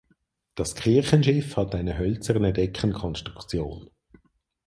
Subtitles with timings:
[0.55, 3.91] Das Kirchenschiff hat eine hölzerne Deckenkonstruktion.